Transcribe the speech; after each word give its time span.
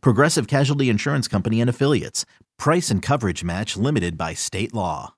Progressive 0.00 0.46
Casualty 0.46 0.88
Insurance 0.88 1.28
Company 1.28 1.60
and 1.60 1.70
Affiliates. 1.70 2.24
Price 2.58 2.90
and 2.90 3.02
coverage 3.02 3.42
match 3.44 3.76
limited 3.76 4.16
by 4.16 4.34
state 4.34 4.72
law. 4.72 5.14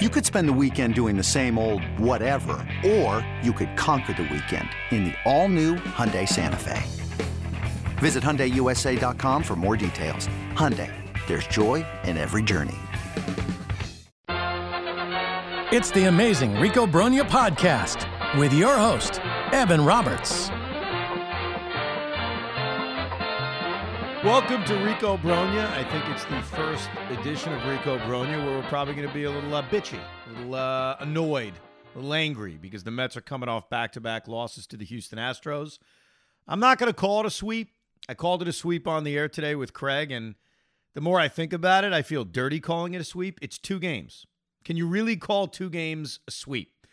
You 0.00 0.08
could 0.08 0.24
spend 0.24 0.48
the 0.48 0.52
weekend 0.52 0.94
doing 0.94 1.16
the 1.16 1.22
same 1.22 1.58
old 1.58 1.84
whatever, 1.98 2.66
or 2.84 3.26
you 3.42 3.52
could 3.52 3.76
conquer 3.76 4.14
the 4.14 4.22
weekend 4.24 4.68
in 4.90 5.04
the 5.04 5.14
all-new 5.24 5.76
Hyundai 5.76 6.28
Santa 6.28 6.56
Fe. 6.56 6.82
Visit 7.98 8.24
HyundaiUSA.com 8.24 9.42
for 9.44 9.54
more 9.54 9.76
details. 9.76 10.28
Hyundai, 10.54 10.90
there's 11.28 11.46
joy 11.46 11.86
in 12.04 12.16
every 12.16 12.42
journey. 12.42 12.78
It's 15.72 15.90
the 15.92 16.04
amazing 16.04 16.58
Rico 16.58 16.86
Brogna 16.86 17.22
podcast 17.22 18.06
with 18.38 18.52
your 18.52 18.76
host, 18.76 19.20
Evan 19.52 19.84
Roberts. 19.84 20.50
Welcome 24.24 24.64
to 24.66 24.76
Rico 24.76 25.16
Brogna. 25.16 25.68
I 25.72 25.82
think 25.82 26.08
it's 26.08 26.24
the 26.26 26.40
first 26.42 26.88
edition 27.10 27.52
of 27.52 27.66
Rico 27.66 27.98
Brogna 27.98 28.46
where 28.46 28.56
we're 28.56 28.68
probably 28.68 28.94
going 28.94 29.08
to 29.08 29.12
be 29.12 29.24
a 29.24 29.30
little 29.30 29.52
uh, 29.52 29.64
bitchy, 29.64 29.98
a 29.98 30.38
little 30.38 30.54
uh, 30.54 30.94
annoyed, 31.00 31.54
a 31.92 31.98
little 31.98 32.14
angry 32.14 32.56
because 32.56 32.84
the 32.84 32.92
Mets 32.92 33.16
are 33.16 33.20
coming 33.20 33.48
off 33.48 33.68
back 33.68 33.90
to 33.94 34.00
back 34.00 34.28
losses 34.28 34.64
to 34.68 34.76
the 34.76 34.84
Houston 34.84 35.18
Astros. 35.18 35.80
I'm 36.46 36.60
not 36.60 36.78
going 36.78 36.86
to 36.86 36.96
call 36.96 37.18
it 37.18 37.26
a 37.26 37.30
sweep. 37.30 37.70
I 38.08 38.14
called 38.14 38.42
it 38.42 38.48
a 38.48 38.52
sweep 38.52 38.86
on 38.86 39.02
the 39.02 39.18
air 39.18 39.28
today 39.28 39.56
with 39.56 39.72
Craig, 39.72 40.12
and 40.12 40.36
the 40.94 41.00
more 41.00 41.18
I 41.18 41.26
think 41.26 41.52
about 41.52 41.82
it, 41.82 41.92
I 41.92 42.02
feel 42.02 42.24
dirty 42.24 42.60
calling 42.60 42.94
it 42.94 43.00
a 43.00 43.04
sweep. 43.04 43.40
It's 43.42 43.58
two 43.58 43.80
games. 43.80 44.24
Can 44.64 44.76
you 44.76 44.86
really 44.86 45.16
call 45.16 45.48
two 45.48 45.68
games 45.68 46.20
a 46.28 46.30
sweep? 46.30 46.86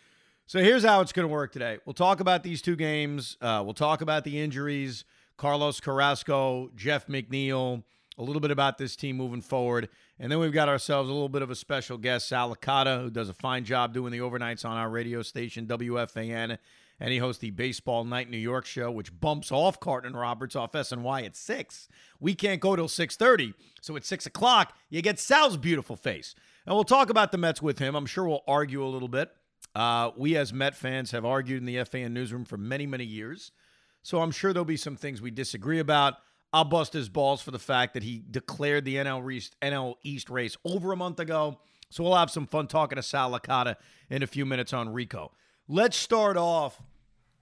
So 0.48 0.64
here's 0.64 0.84
how 0.84 1.02
it's 1.02 1.11
going 1.11 1.28
to 1.28 1.32
work 1.32 1.54
today. 1.54 1.78
We'll 1.86 1.94
talk 1.94 2.22
about 2.22 2.42
these 2.42 2.64
two 2.64 2.76
games. 2.76 3.38
Uh, 3.39 3.61
we'll 3.64 3.76
talk 3.76 4.02
about 4.02 4.23
the 4.23 4.39
injuries, 4.39 5.06
Carlos 5.40 5.80
Carrasco, 5.80 6.70
Jeff 6.76 7.08
McNeil, 7.08 7.84
a 8.18 8.22
little 8.22 8.42
bit 8.42 8.52
about 8.52 8.78
this 8.78 8.98
team 8.98 9.16
moving 9.16 9.40
forward. 9.40 9.88
And 10.20 10.30
then 10.30 10.38
we've 10.38 10.52
got 10.52 10.68
ourselves 10.68 11.09
a 11.09 11.14
little 11.14 11.30
bit 11.30 11.42
of 11.42 11.50
a 11.50 11.56
special 11.56 11.98
guest, 11.98 12.28
Sal 12.28 12.50
who 12.54 13.09
does 13.09 13.30
a 13.30 13.34
fine 13.34 13.64
job 13.64 13.94
doing 13.94 14.12
the 14.12 14.17
overnights 14.17 14.66
on 14.66 14.76
our 14.76 14.90
radio 14.90 15.22
station, 15.22 15.66
WFAN. 15.66 16.58
And 17.00 17.12
he 17.14 17.20
hosts 17.20 17.40
the 17.40 17.52
Baseball 17.52 18.04
Night 18.04 18.30
New 18.30 18.38
York 18.38 18.66
show, 18.66 18.92
which 18.92 19.17
bumps 19.17 19.50
off 19.50 19.80
Carton 19.80 20.12
and 20.12 20.20
Roberts 20.20 20.58
off 20.58 20.73
SNY 20.73 21.26
at 21.26 21.38
6. 21.38 21.88
We 22.20 22.36
can't 22.36 22.60
go 22.60 22.76
till 22.76 22.90
6.30. 22.90 23.54
So 23.80 23.95
at 23.95 24.04
6 24.04 24.26
o'clock, 24.26 24.76
you 24.90 25.02
get 25.02 25.20
Sal's 25.20 25.56
beautiful 25.56 25.95
face. 25.95 26.36
And 26.66 26.76
we'll 26.76 26.84
talk 26.84 27.10
about 27.10 27.32
the 27.32 27.38
Mets 27.38 27.62
with 27.62 27.80
him. 27.80 27.95
I'm 27.95 28.06
sure 28.06 28.28
we'll 28.28 28.44
argue 28.45 28.84
a 28.84 28.92
little 28.92 29.08
bit. 29.08 29.32
Uh, 29.73 30.12
we, 30.17 30.36
as 30.36 30.52
Met 30.52 30.76
fans, 30.76 31.12
have 31.12 31.23
argued 31.23 31.60
in 31.60 31.66
the 31.66 31.82
FAN 31.86 32.14
newsroom 32.14 32.44
for 32.44 32.58
many, 32.58 32.86
many 32.86 33.06
years. 33.06 33.54
So 34.02 34.22
I'm 34.22 34.31
sure 34.31 34.53
there'll 34.53 34.66
be 34.66 34.78
some 34.78 34.95
things 34.95 35.22
we 35.22 35.31
disagree 35.31 35.80
about. 35.80 36.16
I'll 36.52 36.66
bust 36.66 36.94
his 36.94 37.09
balls 37.09 37.42
for 37.42 37.52
the 37.52 37.59
fact 37.59 37.94
that 37.94 38.03
he 38.03 38.23
declared 38.30 38.86
the 38.86 38.95
NL 38.95 39.31
East, 39.31 39.55
NL 39.61 39.95
East 40.03 40.30
race 40.30 40.58
over 40.66 40.92
a 40.92 40.95
month 40.95 41.19
ago. 41.19 41.59
So 41.92 42.03
we'll 42.03 42.16
have 42.16 42.31
some 42.31 42.47
fun 42.47 42.67
talking 42.67 42.95
to 42.95 43.03
Sal 43.03 43.31
Licata 43.31 43.75
in 44.09 44.23
a 44.23 44.27
few 44.27 44.45
minutes 44.45 44.73
on 44.73 44.89
Rico. 44.89 45.31
Let's 45.67 45.97
start 45.97 46.38
off 46.38 46.81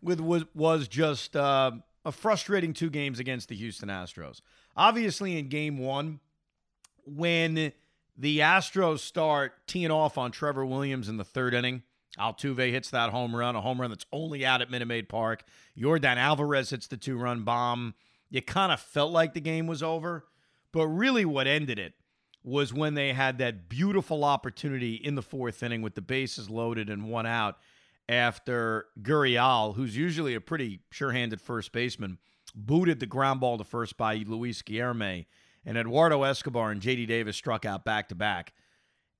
with 0.01 0.19
what 0.19 0.53
was 0.55 0.87
just 0.87 1.35
uh, 1.35 1.71
a 2.03 2.11
frustrating 2.11 2.73
two 2.73 2.89
games 2.89 3.19
against 3.19 3.49
the 3.49 3.55
Houston 3.55 3.89
Astros. 3.89 4.41
Obviously, 4.75 5.37
in 5.37 5.47
game 5.49 5.77
one, 5.77 6.19
when 7.05 7.71
the 8.17 8.39
Astros 8.39 8.99
start 8.99 9.53
teeing 9.67 9.91
off 9.91 10.17
on 10.17 10.31
Trevor 10.31 10.65
Williams 10.65 11.07
in 11.07 11.17
the 11.17 11.23
third 11.23 11.53
inning. 11.53 11.83
Altuve 12.19 12.71
hits 12.71 12.89
that 12.89 13.11
home 13.11 13.35
run, 13.35 13.55
a 13.55 13.61
home 13.61 13.79
run 13.79 13.89
that's 13.89 14.05
only 14.11 14.45
out 14.45 14.61
at 14.61 14.71
Minute 14.71 14.87
Maid 14.87 15.09
Park. 15.09 15.43
Yordan 15.77 16.17
Alvarez 16.17 16.69
hits 16.71 16.87
the 16.87 16.97
two 16.97 17.17
run 17.17 17.43
bomb. 17.43 17.93
You 18.29 18.41
kind 18.41 18.71
of 18.71 18.79
felt 18.79 19.11
like 19.11 19.33
the 19.33 19.41
game 19.41 19.67
was 19.67 19.83
over, 19.83 20.25
but 20.71 20.87
really 20.87 21.25
what 21.25 21.47
ended 21.47 21.79
it 21.79 21.93
was 22.43 22.73
when 22.73 22.93
they 22.93 23.13
had 23.13 23.37
that 23.37 23.69
beautiful 23.69 24.23
opportunity 24.23 24.95
in 24.95 25.15
the 25.15 25.21
fourth 25.21 25.61
inning 25.61 25.81
with 25.81 25.95
the 25.95 26.01
bases 26.01 26.49
loaded 26.49 26.89
and 26.89 27.09
one 27.09 27.25
out 27.25 27.57
after 28.09 28.85
Gurriel, 29.01 29.75
who's 29.75 29.97
usually 29.97 30.33
a 30.33 30.41
pretty 30.41 30.79
sure 30.91 31.11
handed 31.11 31.41
first 31.41 31.71
baseman, 31.71 32.17
booted 32.55 32.99
the 32.99 33.05
ground 33.05 33.41
ball 33.41 33.57
to 33.57 33.63
first 33.63 33.97
by 33.97 34.15
Luis 34.25 34.61
Guillorme 34.61 35.25
and 35.65 35.77
Eduardo 35.77 36.23
Escobar 36.23 36.71
and 36.71 36.81
JD 36.81 37.07
Davis 37.07 37.35
struck 37.35 37.65
out 37.65 37.83
back 37.83 38.07
to 38.09 38.15
back. 38.15 38.53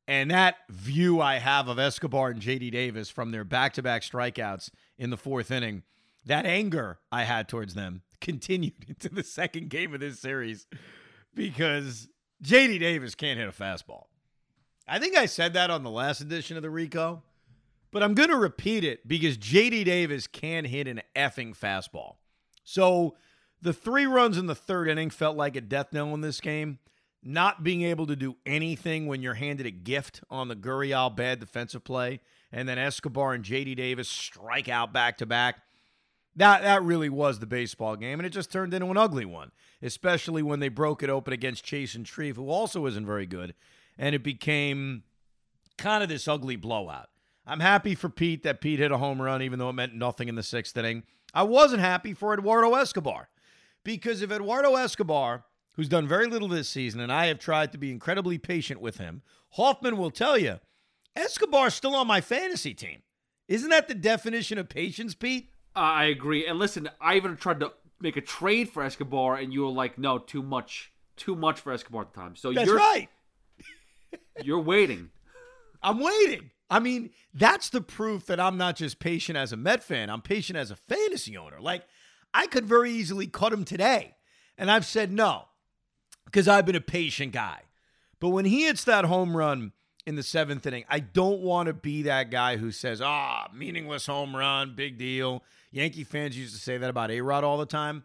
And 0.07 0.31
that 0.31 0.57
view 0.69 1.19
I 1.19 1.35
have 1.39 1.67
of 1.67 1.79
Escobar 1.79 2.29
and 2.29 2.41
JD 2.41 2.71
Davis 2.71 3.09
from 3.09 3.31
their 3.31 3.43
back 3.43 3.73
to 3.73 3.83
back 3.83 4.03
strikeouts 4.03 4.69
in 4.97 5.09
the 5.09 5.17
fourth 5.17 5.51
inning, 5.51 5.83
that 6.25 6.45
anger 6.45 6.99
I 7.11 7.23
had 7.23 7.49
towards 7.49 7.73
them 7.73 8.03
continued 8.21 8.85
into 8.87 9.09
the 9.09 9.23
second 9.23 9.69
game 9.69 9.93
of 9.93 9.99
this 9.99 10.19
series 10.19 10.67
because 11.33 12.07
JD 12.43 12.79
Davis 12.79 13.15
can't 13.15 13.39
hit 13.39 13.49
a 13.49 13.51
fastball. 13.51 14.05
I 14.87 14.99
think 14.99 15.17
I 15.17 15.25
said 15.25 15.53
that 15.53 15.69
on 15.69 15.83
the 15.83 15.89
last 15.89 16.21
edition 16.21 16.55
of 16.55 16.63
the 16.63 16.69
Rico, 16.69 17.21
but 17.91 18.01
I'm 18.01 18.13
going 18.13 18.29
to 18.29 18.37
repeat 18.37 18.85
it 18.85 19.05
because 19.07 19.37
JD 19.37 19.83
Davis 19.83 20.27
can 20.27 20.63
hit 20.63 20.87
an 20.87 21.01
effing 21.15 21.57
fastball. 21.57 22.15
So 22.63 23.15
the 23.61 23.73
three 23.73 24.05
runs 24.05 24.37
in 24.37 24.45
the 24.45 24.55
third 24.55 24.87
inning 24.87 25.09
felt 25.09 25.35
like 25.35 25.55
a 25.55 25.61
death 25.61 25.91
knell 25.91 26.13
in 26.13 26.21
this 26.21 26.39
game. 26.39 26.79
Not 27.23 27.63
being 27.63 27.81
able 27.81 28.07
to 28.07 28.15
do 28.15 28.37
anything 28.45 29.07
when 29.07 29.21
you're 29.21 29.33
handed 29.33 29.65
a 29.65 29.71
gift 29.71 30.21
on 30.29 30.47
the 30.47 30.55
Gurriel 30.55 31.13
bad 31.13 31.39
defensive 31.39 31.83
play, 31.83 32.19
and 32.51 32.69
then 32.69 32.77
Escobar 32.77 33.33
and 33.33 33.43
JD 33.43 33.75
Davis 33.75 34.07
strike 34.07 34.69
out 34.69 34.93
back 34.93 35.17
to 35.17 35.25
back. 35.25 35.61
That 36.35 36.61
that 36.61 36.83
really 36.83 37.09
was 37.09 37.39
the 37.39 37.47
baseball 37.47 37.95
game, 37.95 38.19
and 38.19 38.27
it 38.27 38.29
just 38.29 38.51
turned 38.51 38.73
into 38.73 38.87
an 38.87 38.97
ugly 38.97 39.25
one, 39.25 39.51
especially 39.81 40.43
when 40.43 40.59
they 40.59 40.69
broke 40.69 41.01
it 41.01 41.09
open 41.09 41.33
against 41.33 41.65
Chasen 41.65 42.05
Shreve, 42.05 42.35
who 42.35 42.49
also 42.49 42.85
isn't 42.85 43.05
very 43.05 43.25
good, 43.25 43.55
and 43.97 44.13
it 44.13 44.23
became 44.23 45.03
kind 45.77 46.03
of 46.03 46.09
this 46.09 46.27
ugly 46.27 46.55
blowout. 46.55 47.09
I'm 47.47 47.61
happy 47.61 47.95
for 47.95 48.09
Pete 48.09 48.43
that 48.43 48.61
Pete 48.61 48.79
hit 48.79 48.91
a 48.91 48.97
home 48.97 49.21
run, 49.21 49.41
even 49.41 49.57
though 49.57 49.69
it 49.69 49.73
meant 49.73 49.95
nothing 49.95 50.27
in 50.27 50.35
the 50.35 50.43
sixth 50.43 50.77
inning. 50.77 51.03
I 51.33 51.43
wasn't 51.43 51.81
happy 51.81 52.13
for 52.13 52.33
Eduardo 52.33 52.75
Escobar. 52.75 53.29
Because 53.83 54.21
if 54.21 54.31
Eduardo 54.31 54.75
Escobar, 54.75 55.45
who's 55.77 55.87
done 55.87 56.07
very 56.07 56.27
little 56.27 56.47
this 56.47 56.67
season, 56.67 56.99
and 56.99 57.11
I 57.11 57.27
have 57.27 57.39
tried 57.39 57.71
to 57.71 57.77
be 57.77 57.91
incredibly 57.91 58.37
patient 58.37 58.81
with 58.81 58.97
him, 58.97 59.21
Hoffman 59.51 59.95
will 59.95 60.11
tell 60.11 60.37
you, 60.37 60.59
Escobar's 61.15 61.75
still 61.75 61.95
on 61.95 62.07
my 62.07 62.19
fantasy 62.19 62.73
team. 62.73 63.03
Isn't 63.47 63.69
that 63.69 63.87
the 63.87 63.95
definition 63.95 64.57
of 64.57 64.67
patience, 64.67 65.13
Pete? 65.13 65.51
Uh, 65.75 65.79
I 65.79 66.05
agree. 66.05 66.45
And 66.47 66.59
listen, 66.59 66.89
I 66.99 67.15
even 67.15 67.37
tried 67.37 67.61
to 67.61 67.71
make 68.01 68.17
a 68.17 68.21
trade 68.21 68.69
for 68.69 68.83
Escobar, 68.83 69.35
and 69.37 69.53
you 69.53 69.61
were 69.61 69.71
like, 69.71 69.97
no, 69.97 70.17
too 70.17 70.41
much. 70.41 70.91
Too 71.15 71.35
much 71.35 71.61
for 71.61 71.71
Escobar 71.71 72.01
at 72.01 72.13
the 72.13 72.19
time. 72.19 72.35
So 72.35 72.51
That's 72.51 72.67
you're 72.67 72.75
right. 72.75 73.07
you're 74.43 74.59
waiting. 74.59 75.09
I'm 75.81 75.99
waiting. 75.99 76.51
I 76.69 76.79
mean, 76.79 77.11
that's 77.33 77.69
the 77.69 77.81
proof 77.81 78.25
that 78.25 78.39
I'm 78.39 78.57
not 78.57 78.75
just 78.75 78.99
patient 78.99 79.37
as 79.37 79.53
a 79.53 79.57
Met 79.57 79.83
fan. 79.83 80.09
I'm 80.09 80.21
patient 80.21 80.57
as 80.57 80.69
a 80.69 80.75
fantasy 80.75 81.37
owner. 81.37 81.61
Like, 81.61 81.83
I 82.33 82.47
could 82.47 82.65
very 82.65 82.91
easily 82.91 83.25
cut 83.25 83.53
him 83.53 83.63
today. 83.63 84.15
And 84.57 84.69
I've 84.69 84.85
said 84.85 85.11
no 85.11 85.46
because 86.27 86.47
I've 86.47 86.65
been 86.65 86.75
a 86.75 86.81
patient 86.81 87.31
guy. 87.31 87.61
But 88.19 88.29
when 88.29 88.45
he 88.45 88.65
hits 88.65 88.83
that 88.83 89.05
home 89.05 89.35
run 89.35 89.71
in 90.05 90.15
the 90.15 90.23
seventh 90.23 90.65
inning, 90.65 90.83
I 90.89 90.99
don't 90.99 91.39
want 91.39 91.67
to 91.67 91.73
be 91.73 92.03
that 92.03 92.29
guy 92.29 92.57
who 92.57 92.71
says, 92.71 93.01
ah, 93.01 93.47
meaningless 93.53 94.05
home 94.05 94.35
run, 94.35 94.75
big 94.75 94.97
deal. 94.97 95.43
Yankee 95.71 96.03
fans 96.03 96.37
used 96.37 96.53
to 96.53 96.61
say 96.61 96.77
that 96.77 96.89
about 96.89 97.11
A 97.11 97.21
Rod 97.21 97.43
all 97.43 97.57
the 97.57 97.65
time. 97.65 98.03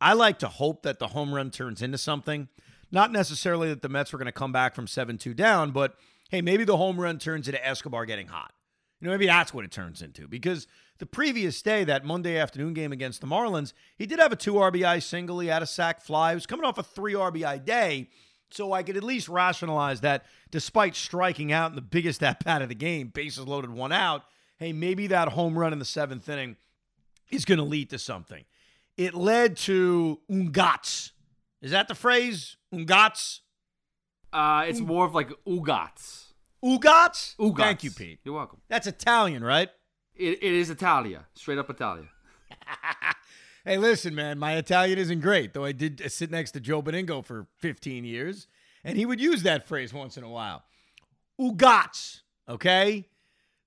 I 0.00 0.12
like 0.12 0.38
to 0.40 0.48
hope 0.48 0.82
that 0.82 0.98
the 0.98 1.08
home 1.08 1.34
run 1.34 1.50
turns 1.50 1.82
into 1.82 1.98
something. 1.98 2.48
Not 2.92 3.10
necessarily 3.10 3.68
that 3.68 3.82
the 3.82 3.88
Mets 3.88 4.12
were 4.12 4.18
going 4.18 4.26
to 4.26 4.32
come 4.32 4.52
back 4.52 4.74
from 4.74 4.86
7 4.86 5.18
2 5.18 5.34
down, 5.34 5.70
but 5.72 5.96
hey, 6.30 6.42
maybe 6.42 6.64
the 6.64 6.76
home 6.76 7.00
run 7.00 7.18
turns 7.18 7.48
into 7.48 7.66
Escobar 7.66 8.06
getting 8.06 8.28
hot. 8.28 8.52
You 9.04 9.10
know, 9.10 9.16
maybe 9.16 9.26
that's 9.26 9.52
what 9.52 9.66
it 9.66 9.70
turns 9.70 10.00
into 10.00 10.26
because 10.26 10.66
the 10.96 11.04
previous 11.04 11.60
day, 11.60 11.84
that 11.84 12.06
Monday 12.06 12.38
afternoon 12.38 12.72
game 12.72 12.90
against 12.90 13.20
the 13.20 13.26
Marlins, 13.26 13.74
he 13.98 14.06
did 14.06 14.18
have 14.18 14.32
a 14.32 14.36
two 14.36 14.54
RBI 14.54 15.02
single. 15.02 15.40
He 15.40 15.48
had 15.48 15.62
a 15.62 15.66
sac 15.66 16.00
fly. 16.00 16.30
He 16.30 16.36
was 16.36 16.46
coming 16.46 16.64
off 16.64 16.78
a 16.78 16.82
three 16.82 17.12
RBI 17.12 17.66
day. 17.66 18.08
So 18.50 18.72
I 18.72 18.82
could 18.82 18.96
at 18.96 19.04
least 19.04 19.28
rationalize 19.28 20.00
that 20.00 20.24
despite 20.50 20.96
striking 20.96 21.52
out 21.52 21.68
in 21.68 21.76
the 21.76 21.82
biggest 21.82 22.22
at 22.22 22.42
bat 22.42 22.62
of 22.62 22.70
the 22.70 22.74
game, 22.74 23.08
bases 23.08 23.46
loaded, 23.46 23.68
one 23.68 23.92
out, 23.92 24.22
hey, 24.56 24.72
maybe 24.72 25.06
that 25.08 25.28
home 25.28 25.58
run 25.58 25.74
in 25.74 25.78
the 25.78 25.84
seventh 25.84 26.26
inning 26.26 26.56
is 27.28 27.44
going 27.44 27.58
to 27.58 27.64
lead 27.64 27.90
to 27.90 27.98
something. 27.98 28.46
It 28.96 29.12
led 29.12 29.58
to 29.58 30.18
Ungats. 30.30 31.10
Is 31.60 31.72
that 31.72 31.88
the 31.88 31.94
phrase? 31.94 32.56
Ungats? 32.74 33.40
Uh, 34.32 34.64
it's 34.66 34.80
more 34.80 35.04
of 35.04 35.14
like 35.14 35.28
Ugats. 35.46 36.32
Ugats? 36.64 37.36
Ugats. 37.36 37.56
Thank 37.56 37.84
you, 37.84 37.90
Pete. 37.90 38.20
You're 38.24 38.34
welcome. 38.34 38.60
That's 38.68 38.86
Italian, 38.86 39.44
right? 39.44 39.68
It, 40.14 40.42
it 40.42 40.52
is 40.52 40.70
Italia, 40.70 41.26
straight 41.34 41.58
up 41.58 41.68
Italia. 41.68 42.08
Hey, 43.66 43.78
listen, 43.78 44.14
man, 44.14 44.38
my 44.38 44.56
Italian 44.56 44.98
isn't 44.98 45.20
great, 45.20 45.54
though 45.54 45.64
I 45.64 45.72
did 45.72 46.02
uh, 46.04 46.10
sit 46.10 46.30
next 46.30 46.50
to 46.50 46.60
Joe 46.60 46.82
Benigno 46.82 47.24
for 47.24 47.46
15 47.60 48.04
years, 48.04 48.46
and 48.84 48.98
he 48.98 49.06
would 49.06 49.22
use 49.22 49.42
that 49.42 49.66
phrase 49.66 49.94
once 49.94 50.18
in 50.18 50.22
a 50.22 50.28
while. 50.28 50.64
Ugats, 51.40 52.20
okay? 52.46 53.08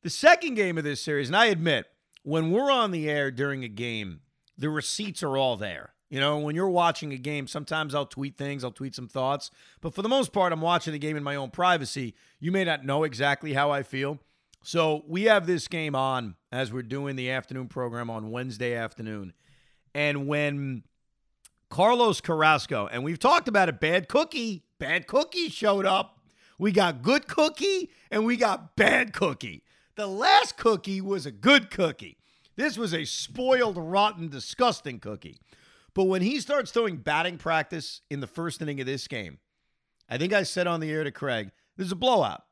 The 0.04 0.12
second 0.12 0.54
game 0.54 0.78
of 0.78 0.84
this 0.84 1.02
series, 1.02 1.30
and 1.30 1.36
I 1.36 1.48
admit, 1.48 1.88
when 2.22 2.52
we're 2.52 2.70
on 2.70 2.92
the 2.92 3.10
air 3.10 3.32
during 3.32 3.64
a 3.64 3.68
game, 3.68 4.20
the 4.56 4.70
receipts 4.70 5.24
are 5.24 5.36
all 5.36 5.58
there. 5.58 5.94
You 6.10 6.20
know, 6.22 6.40
when 6.40 6.56
you're 6.56 6.70
watching 6.70 7.12
a 7.12 7.18
game, 7.18 7.48
sometimes 7.48 7.94
I'll 7.94 8.06
tweet 8.06 8.38
things, 8.38 8.64
I'll 8.64 8.72
tweet 8.72 8.96
some 8.96 9.10
thoughts, 9.10 9.52
but 9.82 9.94
for 9.94 10.02
the 10.02 10.10
most 10.10 10.32
part, 10.32 10.54
I'm 10.54 10.62
watching 10.62 10.94
the 10.94 11.00
game 11.00 11.18
in 11.18 11.24
my 11.24 11.36
own 11.36 11.52
privacy. 11.52 12.16
You 12.40 12.52
may 12.52 12.64
not 12.64 12.86
know 12.86 13.04
exactly 13.04 13.54
how 13.54 13.72
I 13.72 13.84
feel. 13.84 14.20
So 14.64 15.04
we 15.08 15.24
have 15.24 15.48
this 15.48 15.68
game 15.68 15.96
on 15.96 16.36
as 16.52 16.72
we're 16.72 16.82
doing 16.84 17.16
the 17.16 17.32
afternoon 17.32 17.68
program 17.68 18.10
on 18.10 18.32
Wednesday 18.32 18.74
afternoon. 18.74 19.34
And 19.94 20.28
when 20.28 20.84
Carlos 21.70 22.22
Carrasco, 22.22 22.88
and 22.88 23.04
we've 23.04 23.20
talked 23.20 23.48
about 23.48 23.70
it, 23.70 23.80
bad 23.80 24.08
cookie, 24.08 24.64
bad 24.80 25.08
cookie 25.08 25.50
showed 25.50 25.86
up. 25.86 26.20
We 26.58 26.72
got 26.72 27.02
good 27.02 27.28
cookie 27.28 27.90
and 28.10 28.26
we 28.26 28.36
got 28.36 28.76
bad 28.76 29.14
cookie. 29.14 29.64
The 29.96 30.08
last 30.08 30.58
cookie 30.58 31.02
was 31.02 31.26
a 31.26 31.32
good 31.32 31.70
cookie. 31.70 32.18
This 32.56 32.78
was 32.78 32.94
a 32.94 33.06
spoiled, 33.06 33.78
rotten, 33.78 34.30
disgusting 34.30 35.00
cookie. 35.00 35.38
But 35.98 36.04
when 36.04 36.22
he 36.22 36.40
starts 36.40 36.70
throwing 36.70 36.98
batting 36.98 37.40
practice 37.40 38.02
in 38.12 38.20
the 38.20 38.28
first 38.28 38.62
inning 38.62 38.80
of 38.80 38.86
this 38.86 39.08
game, 39.08 39.40
I 40.08 40.20
think 40.20 40.32
I 40.32 40.44
said 40.44 40.68
on 40.68 40.80
the 40.80 40.92
air 40.92 41.04
to 41.04 41.10
Craig, 41.10 41.50
this 41.76 41.88
is 41.88 41.92
a 41.92 41.96
blowout. 41.96 42.44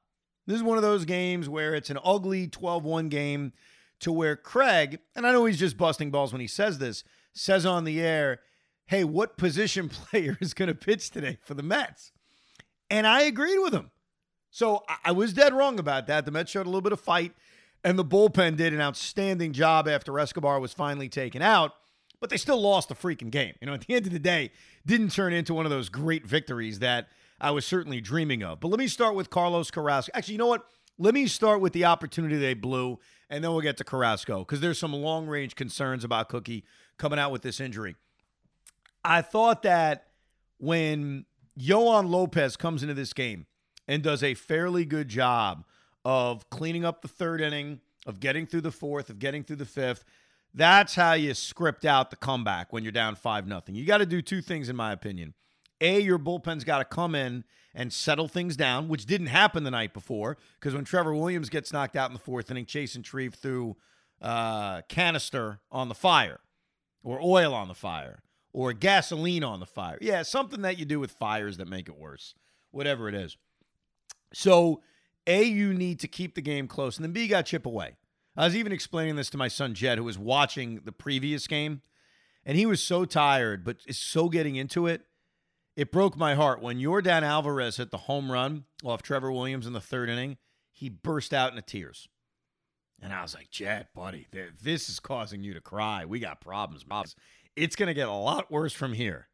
This 0.48 0.56
is 0.56 0.64
one 0.64 0.78
of 0.78 0.82
those 0.82 1.06
games 1.06 1.48
where 1.48 1.76
it's 1.76 1.92
an 1.92 2.00
ugly 2.04 2.48
12 2.48 2.84
1 2.84 3.08
game 3.08 3.54
to 4.00 4.12
where 4.12 4.36
Craig, 4.36 4.98
and 5.16 5.28
I 5.28 5.32
know 5.32 5.46
he's 5.46 5.60
just 5.60 5.78
busting 5.78 6.10
balls 6.10 6.34
when 6.34 6.42
he 6.42 6.48
says 6.48 6.80
this, 6.80 7.04
says 7.36 7.68
on 7.68 7.84
the 7.84 8.02
air, 8.02 8.40
hey, 8.88 9.04
what 9.04 9.38
position 9.38 9.90
player 9.90 10.40
is 10.42 10.56
going 10.56 10.70
to 10.70 10.74
pitch 10.74 11.12
today 11.12 11.38
for 11.44 11.54
the 11.54 11.62
Mets? 11.62 12.14
And 12.90 13.06
I 13.06 13.22
agreed 13.22 13.60
with 13.60 13.76
him. 13.76 13.92
So 14.50 14.84
I-, 14.90 15.10
I 15.10 15.12
was 15.12 15.34
dead 15.34 15.54
wrong 15.54 15.78
about 15.78 16.08
that. 16.08 16.26
The 16.26 16.32
Mets 16.32 16.50
showed 16.50 16.66
a 16.66 16.70
little 16.70 16.82
bit 16.82 16.94
of 16.94 17.00
fight, 17.00 17.34
and 17.84 18.00
the 18.00 18.04
bullpen 18.04 18.58
did 18.58 18.74
an 18.74 18.82
outstanding 18.82 19.54
job 19.54 19.88
after 19.88 20.18
Escobar 20.18 20.60
was 20.60 20.74
finally 20.74 21.10
taken 21.10 21.44
out, 21.44 21.74
but 22.20 22.30
they 22.30 22.38
still 22.38 22.62
lost 22.62 22.90
the 22.90 22.96
freaking 22.96 23.32
game. 23.32 23.54
You 23.62 23.68
know, 23.68 23.74
at 23.74 23.82
the 23.82 23.94
end 23.94 24.06
of 24.06 24.14
the 24.14 24.20
day, 24.20 24.52
didn't 24.86 25.12
turn 25.12 25.34
into 25.34 25.54
one 25.54 25.66
of 25.66 25.72
those 25.72 25.90
great 25.90 26.26
victories 26.26 26.80
that 26.80 27.08
I 27.40 27.52
was 27.52 27.66
certainly 27.66 28.02
dreaming 28.02 28.44
of. 28.44 28.60
But 28.60 28.70
let 28.70 28.80
me 28.80 28.88
start 28.88 29.16
with 29.16 29.30
Carlos 29.30 29.72
Carrasco. 29.72 30.12
Actually, 30.16 30.34
you 30.34 30.38
know 30.40 30.48
what? 30.48 30.66
Let 30.98 31.14
me 31.14 31.28
start 31.28 31.60
with 31.60 31.74
the 31.74 31.86
opportunity 31.86 32.38
they 32.38 32.54
blew, 32.54 33.00
and 33.30 33.44
then 33.44 33.52
we'll 33.52 33.62
get 33.62 33.78
to 33.78 33.84
Carrasco 33.84 34.40
because 34.40 34.62
there's 34.62 34.80
some 34.80 34.94
long 34.94 35.28
range 35.28 35.56
concerns 35.56 36.04
about 36.04 36.30
Cookie 36.30 36.64
coming 36.98 37.20
out 37.20 37.32
with 37.32 37.42
this 37.42 37.60
injury. 37.60 37.96
I 39.04 39.22
thought 39.22 39.64
that 39.64 40.08
when 40.58 41.26
Yoan 41.60 42.10
Lopez 42.10 42.56
comes 42.56 42.82
into 42.82 42.96
this 42.96 43.14
game 43.14 43.46
and 43.88 44.02
does 44.02 44.24
a 44.24 44.34
fairly 44.34 44.86
good 44.86 45.10
job 45.10 45.66
of 46.06 46.50
cleaning 46.50 46.86
up 46.86 47.02
the 47.02 47.08
third 47.08 47.42
inning, 47.42 47.82
of 48.06 48.20
getting 48.20 48.46
through 48.46 48.62
the 48.62 48.72
fourth, 48.72 49.10
of 49.10 49.20
getting 49.20 49.44
through 49.44 49.56
the 49.58 49.66
fifth, 49.66 50.06
that's 50.56 50.96
how 50.96 51.14
you 51.14 51.34
script 51.34 51.86
out 51.86 52.10
the 52.10 52.16
comeback 52.16 52.72
when 52.72 52.84
you're 52.84 52.92
down 52.92 53.16
5 53.16 53.46
nothing. 53.46 53.76
You 53.76 53.86
got 53.86 53.98
to 53.98 54.06
do 54.06 54.22
two 54.22 54.42
things, 54.42 54.70
in 54.70 54.76
my 54.76 54.94
opinion. 54.94 55.34
A, 55.82 56.00
your 56.00 56.18
bullpen's 56.18 56.64
got 56.64 56.80
to 56.80 56.86
come 56.86 57.14
in 57.14 57.44
and 57.74 57.92
settle 57.92 58.30
things 58.30 58.56
down, 58.56 58.88
which 58.88 59.06
didn't 59.06 59.28
happen 59.28 59.66
the 59.66 59.72
night 59.72 59.94
before 59.94 60.38
because 60.60 60.74
when 60.74 60.86
Trevor 60.86 61.14
Williams 61.14 61.50
gets 61.50 61.74
knocked 61.74 61.98
out 61.98 62.10
in 62.10 62.14
the 62.14 62.20
fourth 62.20 62.50
inning, 62.50 62.66
Chasen 62.66 63.06
Shreve 63.06 63.34
threw 63.34 63.76
uh, 64.22 64.82
canister 64.84 65.60
on 65.70 65.90
the 65.90 65.96
fire 65.96 66.40
or 67.04 67.20
oil 67.22 67.54
on 67.54 67.68
the 67.68 67.74
fire 67.74 68.24
or 68.54 68.72
gasoline 68.72 69.44
on 69.44 69.60
the 69.60 69.66
fire. 69.66 69.98
Yeah, 70.00 70.24
something 70.24 70.62
that 70.62 70.80
you 70.80 70.86
do 70.86 71.02
with 71.02 71.12
fires 71.12 71.58
that 71.58 71.68
make 71.68 71.90
it 71.90 71.98
worse, 71.98 72.34
whatever 72.72 73.10
it 73.10 73.16
is. 73.16 73.36
So, 74.34 74.82
A, 75.28 75.44
you 75.44 75.74
need 75.74 76.00
to 76.00 76.08
keep 76.08 76.36
the 76.36 76.42
game 76.42 76.70
close, 76.70 76.98
and 76.98 77.04
then 77.04 77.12
B, 77.12 77.28
got 77.28 77.46
chip 77.46 77.66
away. 77.66 77.96
I 78.38 78.46
was 78.46 78.56
even 78.56 78.72
explaining 78.72 79.16
this 79.16 79.30
to 79.32 79.38
my 79.38 79.48
son 79.48 79.74
Jed, 79.74 79.98
who 79.98 80.04
was 80.04 80.18
watching 80.18 80.82
the 80.84 80.92
previous 80.92 81.48
game, 81.48 81.82
and 82.46 82.58
he 82.58 82.66
was 82.66 82.82
so 82.82 83.06
tired, 83.06 83.64
but 83.64 83.78
is 83.88 83.98
so 83.98 84.30
getting 84.30 84.56
into 84.56 84.88
it 84.88 85.06
it 85.76 85.92
broke 85.92 86.16
my 86.18 86.36
heart 86.36 86.62
when 86.62 86.80
Yordan 86.80 87.24
Alvarez 87.24 87.78
hit 87.78 87.92
the 87.92 87.98
home 87.98 88.32
run 88.32 88.64
off 88.84 89.02
Trevor 89.02 89.32
Williams 89.32 89.68
in 89.68 89.74
the 89.74 89.82
third 89.82 90.10
inning. 90.10 90.38
He 90.72 90.90
burst 90.90 91.34
out 91.34 91.50
into 91.52 91.62
tears. 91.62 92.08
And 93.02 93.14
I 93.14 93.22
was 93.22 93.36
like, 93.36 93.52
"Jed, 93.52 93.88
buddy, 93.94 94.28
this 94.62 94.88
is 94.88 95.00
causing 95.00 95.44
you 95.44 95.54
to 95.54 95.62
cry. 95.62 96.06
We 96.06 96.20
got 96.20 96.40
problems. 96.40 96.86
It's 97.56 97.76
going 97.76 97.88
to 97.88 97.94
get 97.94 98.08
a 98.08 98.14
lot 98.14 98.50
worse 98.50 98.74
from 98.74 98.94
here. 98.94 99.28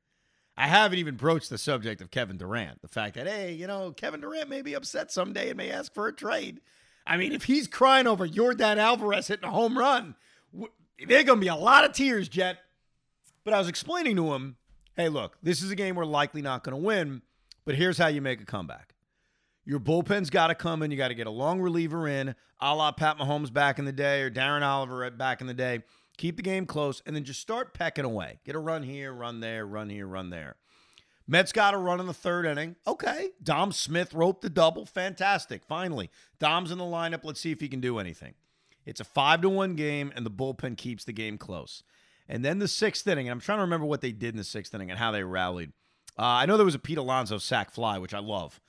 I 0.57 0.67
haven't 0.67 0.99
even 0.99 1.15
broached 1.15 1.49
the 1.49 1.57
subject 1.57 2.01
of 2.01 2.11
Kevin 2.11 2.37
Durant. 2.37 2.81
The 2.81 2.87
fact 2.87 3.15
that, 3.15 3.27
hey, 3.27 3.53
you 3.53 3.67
know, 3.67 3.91
Kevin 3.91 4.19
Durant 4.19 4.49
may 4.49 4.61
be 4.61 4.73
upset 4.73 5.11
someday 5.11 5.49
and 5.49 5.57
may 5.57 5.69
ask 5.69 5.93
for 5.93 6.07
a 6.07 6.13
trade. 6.13 6.59
I 7.05 7.17
mean, 7.17 7.31
if 7.31 7.43
he's 7.43 7.67
crying 7.67 8.07
over 8.07 8.27
Yordan 8.27 8.77
Alvarez 8.77 9.27
hitting 9.27 9.47
a 9.47 9.51
home 9.51 9.77
run, 9.77 10.15
there 10.53 11.19
are 11.19 11.23
going 11.23 11.39
to 11.39 11.43
be 11.43 11.47
a 11.47 11.55
lot 11.55 11.83
of 11.83 11.93
tears, 11.93 12.29
Jed. 12.29 12.57
But 13.43 13.53
I 13.53 13.59
was 13.59 13.67
explaining 13.67 14.15
to 14.17 14.33
him 14.33 14.57
hey, 14.97 15.09
look, 15.09 15.37
this 15.41 15.63
is 15.63 15.71
a 15.71 15.75
game 15.75 15.95
we're 15.95 16.05
likely 16.05 16.41
not 16.41 16.63
going 16.63 16.75
to 16.75 16.81
win, 16.81 17.21
but 17.65 17.75
here's 17.75 17.97
how 17.97 18.07
you 18.07 18.21
make 18.21 18.41
a 18.41 18.45
comeback. 18.45 18.93
Your 19.65 19.79
bullpen's 19.79 20.29
got 20.29 20.47
to 20.47 20.55
come 20.55 20.83
in. 20.83 20.91
You 20.91 20.97
got 20.97 21.07
to 21.07 21.15
get 21.15 21.27
a 21.27 21.31
long 21.31 21.61
reliever 21.61 22.07
in, 22.07 22.35
a 22.59 22.75
la 22.75 22.91
Pat 22.91 23.17
Mahomes 23.17 23.51
back 23.51 23.79
in 23.79 23.85
the 23.85 23.91
day 23.91 24.21
or 24.21 24.29
Darren 24.29 24.63
Oliver 24.63 25.09
back 25.11 25.41
in 25.41 25.47
the 25.47 25.53
day. 25.53 25.81
Keep 26.17 26.35
the 26.37 26.43
game 26.43 26.65
close 26.65 27.01
and 27.05 27.15
then 27.15 27.23
just 27.23 27.39
start 27.39 27.73
pecking 27.73 28.05
away. 28.05 28.39
Get 28.45 28.55
a 28.55 28.59
run 28.59 28.83
here, 28.83 29.13
run 29.13 29.39
there, 29.39 29.65
run 29.65 29.89
here, 29.89 30.07
run 30.07 30.29
there. 30.29 30.55
Mets 31.31 31.53
got 31.53 31.73
a 31.73 31.77
run 31.77 32.01
in 32.01 32.07
the 32.07 32.13
third 32.13 32.45
inning. 32.45 32.75
Okay. 32.85 33.29
Dom 33.41 33.71
Smith 33.71 34.13
roped 34.13 34.41
the 34.41 34.49
double. 34.49 34.85
Fantastic. 34.85 35.63
Finally, 35.63 36.09
Dom's 36.39 36.71
in 36.71 36.77
the 36.77 36.83
lineup. 36.83 37.21
Let's 37.23 37.39
see 37.39 37.53
if 37.53 37.61
he 37.61 37.69
can 37.69 37.79
do 37.79 37.99
anything. 37.99 38.33
It's 38.85 38.99
a 38.99 39.05
five 39.05 39.39
to 39.43 39.49
one 39.49 39.75
game, 39.75 40.11
and 40.13 40.25
the 40.25 40.29
bullpen 40.29 40.75
keeps 40.75 41.05
the 41.05 41.13
game 41.13 41.37
close. 41.37 41.83
And 42.27 42.43
then 42.43 42.59
the 42.59 42.67
sixth 42.67 43.07
inning, 43.07 43.29
and 43.29 43.31
I'm 43.31 43.39
trying 43.39 43.59
to 43.59 43.63
remember 43.63 43.85
what 43.85 44.01
they 44.01 44.11
did 44.11 44.33
in 44.33 44.37
the 44.37 44.43
sixth 44.43 44.75
inning 44.75 44.89
and 44.89 44.99
how 44.99 45.11
they 45.11 45.23
rallied. 45.23 45.71
Uh, 46.19 46.23
I 46.23 46.45
know 46.45 46.57
there 46.57 46.65
was 46.65 46.75
a 46.75 46.79
Pete 46.79 46.97
Alonso 46.97 47.37
sac 47.37 47.71
fly, 47.71 47.97
which 47.97 48.13
I 48.13 48.19
love. 48.19 48.59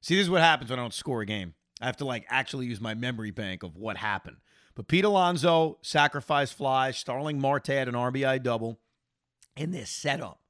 See, 0.00 0.14
this 0.14 0.24
is 0.24 0.30
what 0.30 0.40
happens 0.40 0.70
when 0.70 0.78
I 0.78 0.82
don't 0.82 0.94
score 0.94 1.20
a 1.20 1.26
game. 1.26 1.52
I 1.78 1.84
have 1.84 1.98
to 1.98 2.06
like 2.06 2.24
actually 2.30 2.68
use 2.68 2.80
my 2.80 2.94
memory 2.94 3.32
bank 3.32 3.62
of 3.62 3.76
what 3.76 3.98
happened. 3.98 4.38
But 4.74 4.88
Pete 4.88 5.04
Alonso 5.04 5.76
sacrifice 5.82 6.52
fly, 6.52 6.90
Starling 6.90 7.38
Marte 7.38 7.66
had 7.66 7.88
an 7.88 7.94
RBI 7.94 8.42
double 8.42 8.80
in 9.58 9.72
this 9.72 9.90
setup. 9.90 10.40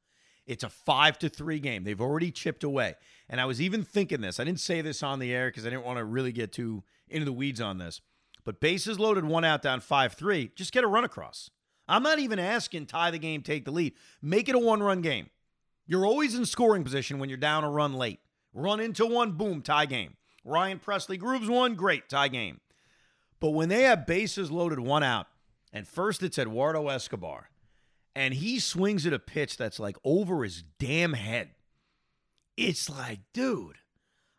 It's 0.48 0.64
a 0.64 0.70
five 0.70 1.18
to 1.18 1.28
three 1.28 1.60
game. 1.60 1.84
They've 1.84 2.00
already 2.00 2.30
chipped 2.30 2.64
away. 2.64 2.94
And 3.28 3.38
I 3.40 3.44
was 3.44 3.60
even 3.60 3.84
thinking 3.84 4.22
this. 4.22 4.40
I 4.40 4.44
didn't 4.44 4.60
say 4.60 4.80
this 4.80 5.02
on 5.02 5.18
the 5.18 5.32
air 5.32 5.48
because 5.48 5.66
I 5.66 5.70
didn't 5.70 5.84
want 5.84 5.98
to 5.98 6.04
really 6.04 6.32
get 6.32 6.52
too 6.52 6.82
into 7.08 7.26
the 7.26 7.32
weeds 7.32 7.60
on 7.60 7.76
this. 7.76 8.00
But 8.44 8.58
bases 8.58 8.98
loaded, 8.98 9.26
one 9.26 9.44
out, 9.44 9.60
down 9.60 9.80
five 9.80 10.14
three. 10.14 10.50
Just 10.56 10.72
get 10.72 10.84
a 10.84 10.88
run 10.88 11.04
across. 11.04 11.50
I'm 11.86 12.02
not 12.02 12.18
even 12.18 12.38
asking 12.38 12.86
tie 12.86 13.10
the 13.10 13.18
game, 13.18 13.42
take 13.42 13.66
the 13.66 13.70
lead. 13.70 13.92
Make 14.22 14.48
it 14.48 14.54
a 14.54 14.58
one 14.58 14.82
run 14.82 15.02
game. 15.02 15.28
You're 15.86 16.06
always 16.06 16.34
in 16.34 16.46
scoring 16.46 16.82
position 16.82 17.18
when 17.18 17.28
you're 17.28 17.38
down 17.38 17.62
a 17.62 17.70
run 17.70 17.92
late. 17.92 18.20
Run 18.54 18.80
into 18.80 19.04
one, 19.04 19.32
boom, 19.32 19.60
tie 19.60 19.86
game. 19.86 20.16
Ryan 20.44 20.78
Pressly 20.78 21.18
grooves 21.18 21.48
one, 21.48 21.74
great, 21.74 22.08
tie 22.08 22.28
game. 22.28 22.60
But 23.38 23.50
when 23.50 23.68
they 23.68 23.82
have 23.82 24.06
bases 24.06 24.50
loaded, 24.50 24.80
one 24.80 25.02
out, 25.02 25.26
and 25.72 25.86
first 25.86 26.22
it's 26.22 26.38
Eduardo 26.38 26.88
Escobar, 26.88 27.50
and 28.18 28.34
he 28.34 28.58
swings 28.58 29.06
at 29.06 29.12
a 29.12 29.18
pitch 29.18 29.56
that's 29.56 29.78
like 29.78 29.96
over 30.04 30.42
his 30.42 30.62
damn 30.78 31.12
head. 31.12 31.50
It's 32.56 32.90
like, 32.90 33.20
dude, 33.32 33.76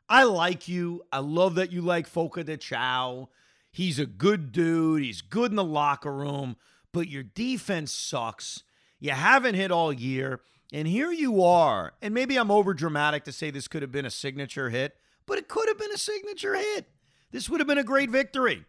I 0.10 0.24
like 0.24 0.68
you. 0.68 1.04
I 1.12 1.20
love 1.20 1.56
that 1.56 1.72
you 1.72 1.82
like 1.82 2.08
Fogo 2.08 2.44
de 2.44 2.58
Chão. 2.58 3.30
He's 3.72 4.00
a 4.00 4.06
good 4.06 4.52
dude. 4.52 5.04
He's 5.04 5.22
good 5.22 5.52
in 5.52 5.56
the 5.56 5.64
locker 5.64 6.14
room 6.14 6.58
but 6.92 7.08
your 7.08 7.24
defense 7.24 7.92
sucks. 7.92 8.64
You 9.00 9.12
haven't 9.12 9.56
hit 9.56 9.72
all 9.72 9.94
year. 9.94 10.42
And 10.72 10.88
here 10.88 11.12
you 11.12 11.44
are. 11.44 11.94
And 12.02 12.14
maybe 12.14 12.38
I'm 12.38 12.52
over 12.52 12.74
dramatic 12.74 13.24
to 13.24 13.32
say 13.32 13.50
this 13.50 13.68
could 13.68 13.82
have 13.82 13.92
been 13.92 14.06
a 14.06 14.12
signature 14.12 14.70
hit, 14.70 14.96
but 15.26 15.38
it 15.38 15.48
could 15.48 15.68
have 15.68 15.80
been 15.80 15.92
a 15.92 15.98
signature 15.98 16.56
hit. 16.56 16.88
This 17.32 17.50
would 17.50 17.60
have 17.60 17.68
been 17.68 17.78
a 17.78 17.84
great 17.84 18.10
victory. 18.10 18.66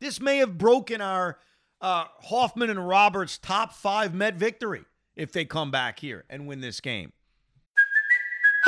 This 0.00 0.20
may 0.20 0.38
have 0.38 0.58
broken 0.58 1.00
our 1.00 1.38
uh, 1.80 2.04
Hoffman 2.22 2.70
and 2.70 2.86
Roberts 2.88 3.38
top 3.38 3.72
five 3.72 4.14
Met 4.14 4.34
victory 4.34 4.84
if 5.16 5.32
they 5.32 5.44
come 5.44 5.70
back 5.70 6.00
here 6.00 6.24
and 6.28 6.46
win 6.46 6.60
this 6.60 6.80
game. 6.80 7.12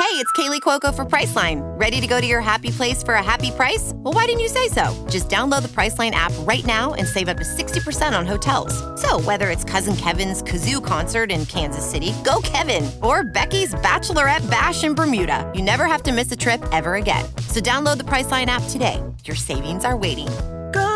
Hey, 0.01 0.17
it's 0.17 0.31
Kaley 0.31 0.59
Cuoco 0.61 0.93
for 0.93 1.05
Priceline. 1.05 1.61
Ready 1.79 2.01
to 2.01 2.07
go 2.07 2.19
to 2.19 2.25
your 2.25 2.41
happy 2.41 2.71
place 2.71 3.03
for 3.03 3.13
a 3.13 3.23
happy 3.23 3.51
price? 3.51 3.93
Well, 3.95 4.13
why 4.13 4.25
didn't 4.25 4.41
you 4.41 4.49
say 4.49 4.67
so? 4.67 5.07
Just 5.09 5.29
download 5.29 5.61
the 5.61 5.69
Priceline 5.69 6.11
app 6.11 6.33
right 6.39 6.65
now 6.65 6.95
and 6.95 7.07
save 7.07 7.29
up 7.29 7.37
to 7.37 7.43
60% 7.43 8.17
on 8.17 8.25
hotels. 8.25 8.73
So, 8.99 9.21
whether 9.21 9.49
it's 9.49 9.63
Cousin 9.63 9.95
Kevin's 9.95 10.41
Kazoo 10.41 10.83
concert 10.83 11.31
in 11.31 11.45
Kansas 11.45 11.89
City, 11.89 12.13
go 12.25 12.41
Kevin, 12.43 12.89
or 13.03 13.23
Becky's 13.23 13.75
Bachelorette 13.75 14.49
Bash 14.49 14.83
in 14.83 14.95
Bermuda, 14.95 15.49
you 15.55 15.61
never 15.61 15.85
have 15.85 16.03
to 16.03 16.11
miss 16.11 16.31
a 16.31 16.35
trip 16.35 16.61
ever 16.71 16.95
again. 16.95 17.23
So, 17.47 17.61
download 17.61 17.97
the 17.97 18.05
Priceline 18.05 18.47
app 18.47 18.63
today. 18.69 19.01
Your 19.23 19.37
savings 19.37 19.85
are 19.85 19.95
waiting. 19.95 20.27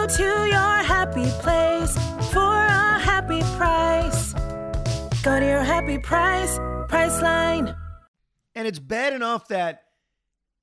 Go 0.05 0.17
to 0.17 0.45
your 0.45 0.83
happy 0.83 1.25
place 1.41 1.95
for 2.31 2.39
a 2.39 2.99
happy 2.99 3.41
price. 3.57 4.33
Go 5.23 5.39
to 5.39 5.43
your 5.43 5.63
happy 5.63 5.97
price, 5.97 6.59
Priceline. 6.87 7.75
And 8.53 8.67
it's 8.67 8.77
bad 8.77 9.13
enough 9.13 9.47
that 9.47 9.85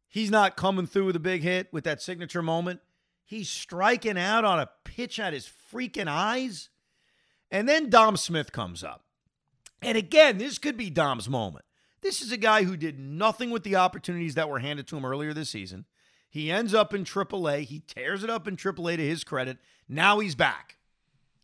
he's 0.09 0.31
not 0.31 0.57
coming 0.57 0.87
through 0.87 1.07
with 1.07 1.17
a 1.17 1.21
big 1.21 1.43
hit 1.43 1.73
with 1.73 1.83
that 1.83 2.01
signature 2.01 2.41
moment. 2.41 2.83
He's 3.25 3.51
striking 3.51 4.17
out 4.17 4.45
on 4.45 4.61
a 4.61 4.71
pitch 4.85 5.19
at 5.19 5.33
his 5.33 5.51
freaking 5.73 6.07
eyes. 6.07 6.69
And 7.51 7.69
then 7.69 7.91
Dom 7.91 8.17
Smith 8.17 8.53
comes 8.53 8.85
up. 8.85 9.03
And 9.83 9.99
again, 9.99 10.39
this 10.39 10.59
could 10.59 10.77
be 10.77 10.89
Dom's 10.89 11.29
moment. 11.29 11.65
This 12.01 12.23
is 12.23 12.31
a 12.31 12.37
guy 12.37 12.63
who 12.63 12.77
did 12.77 13.01
nothing 13.01 13.51
with 13.51 13.65
the 13.65 13.75
opportunities 13.75 14.37
that 14.37 14.49
were 14.49 14.61
handed 14.61 14.87
to 14.87 14.97
him 14.97 15.05
earlier 15.05 15.35
this 15.35 15.51
season. 15.51 15.87
He 16.33 16.51
ends 16.51 16.73
up 16.73 16.95
in 16.95 17.05
AAA. 17.05 17.65
He 17.65 17.81
tears 17.81 18.25
it 18.25 18.31
up 18.31 18.49
in 18.49 18.57
AAA 18.57 18.97
to 18.97 19.07
his 19.07 19.23
credit. 19.23 19.59
Now 19.87 20.19
he's 20.19 20.35
back. 20.35 20.79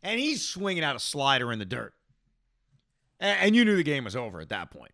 And 0.03 0.19
he's 0.19 0.43
swinging 0.43 0.83
out 0.83 0.97
a 0.97 0.99
slider 0.99 1.53
in 1.53 1.59
the 1.59 1.67
dirt. 1.67 1.93
And 3.21 3.55
you 3.55 3.67
knew 3.67 3.77
the 3.77 3.83
game 3.83 4.05
was 4.05 4.17
over 4.17 4.41
at 4.41 4.49
that 4.49 4.71
point. 4.71 4.93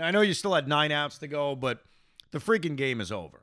I 0.00 0.12
know 0.12 0.20
you 0.20 0.32
still 0.32 0.54
had 0.54 0.68
nine 0.68 0.92
outs 0.92 1.18
to 1.18 1.26
go, 1.26 1.56
but 1.56 1.82
the 2.30 2.38
freaking 2.38 2.76
game 2.76 3.00
is 3.00 3.10
over. 3.10 3.40